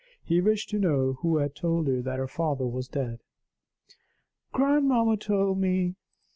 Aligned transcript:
He 0.23 0.41
wished 0.41 0.71
to 0.71 0.79
know 0.79 1.17
who 1.21 1.37
had 1.37 1.53
told 1.53 1.85
her 1.85 2.01
that 2.01 2.17
her 2.17 2.27
father 2.27 2.65
was 2.65 2.87
dead. 2.87 3.19
"Grandmamma 4.51 5.15
told 5.17 5.59
me." 5.59 5.93